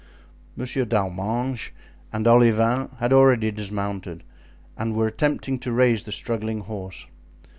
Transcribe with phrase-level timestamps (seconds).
[0.55, 1.69] Monsieur d'Arminges
[2.11, 4.23] and Olivain had already dismounted
[4.75, 7.05] and were attempting to raise the struggling horse.